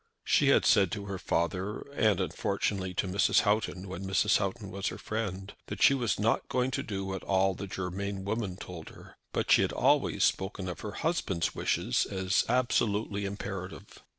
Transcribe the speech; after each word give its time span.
She 0.23 0.47
had 0.47 0.65
said 0.65 0.91
to 0.93 1.05
her 1.05 1.19
father, 1.19 1.81
and 1.93 2.19
unfortunately 2.19 2.95
to 2.95 3.07
Mrs. 3.07 3.41
Houghton 3.41 3.87
when 3.87 4.03
Mrs. 4.03 4.37
Houghton 4.39 4.71
was 4.71 4.87
her 4.87 4.97
friend, 4.97 5.53
that 5.67 5.83
she 5.83 5.93
was 5.93 6.19
not 6.19 6.49
going 6.49 6.71
to 6.71 6.81
do 6.81 7.05
what 7.05 7.21
all 7.21 7.53
the 7.53 7.67
Germain 7.67 8.25
women 8.25 8.57
told 8.57 8.89
her; 8.89 9.15
but 9.31 9.51
she 9.51 9.61
had 9.61 9.71
always 9.71 10.23
spoken 10.23 10.67
of 10.67 10.79
her 10.79 10.93
husband's 10.93 11.53
wishes 11.53 12.07
as 12.09 12.45
absolutely 12.49 13.25
imperative. 13.25 14.01